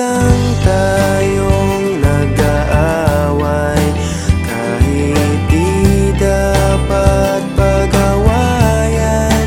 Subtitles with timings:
[0.00, 3.84] lang tayong nag-aaway.
[4.48, 9.44] Kahit di dapat pag-awayan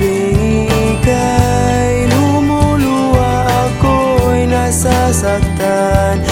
[0.00, 6.29] Tuwing ika'y lumuluwa ako'y nasasaktan.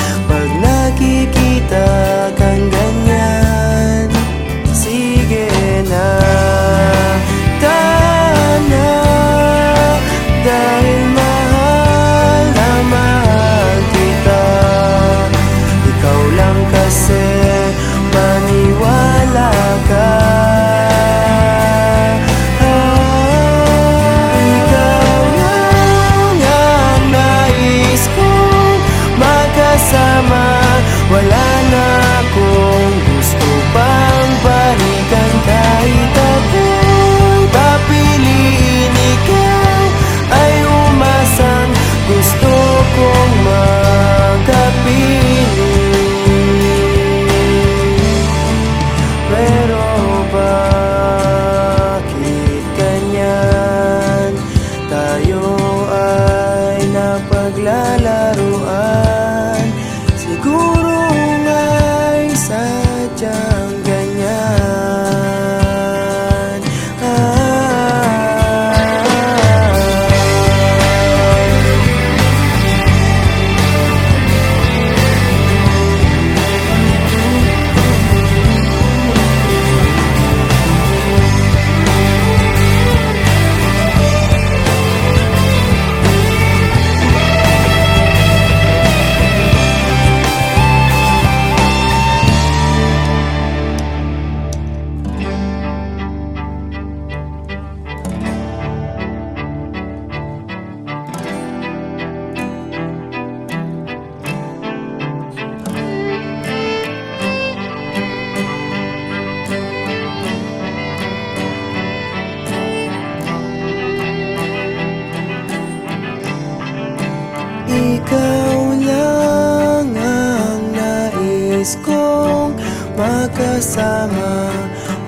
[121.68, 122.56] nais kong
[122.96, 124.48] makasama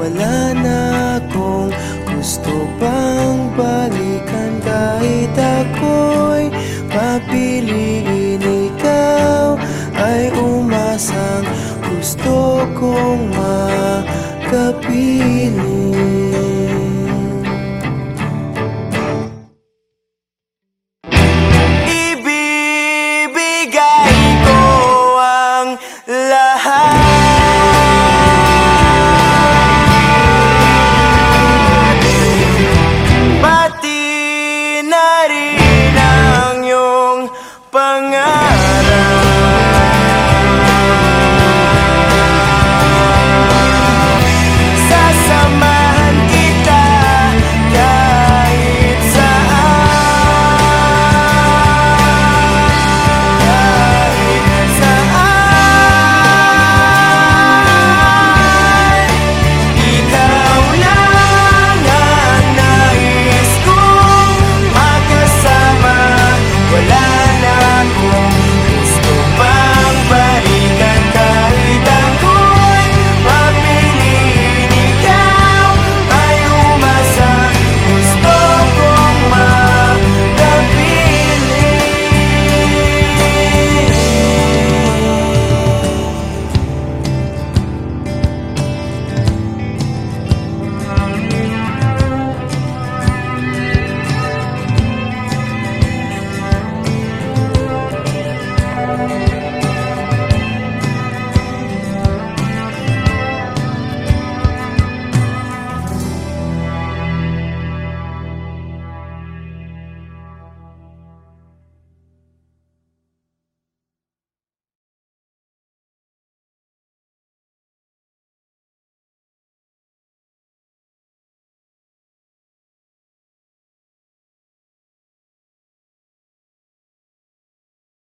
[0.00, 0.80] Wala na
[1.20, 1.72] akong
[2.08, 4.52] gusto pang balikan.
[4.64, 6.48] Kahit ako'y
[6.88, 7.99] papili
[35.28, 37.28] rin ang iyong
[37.68, 38.49] pangalan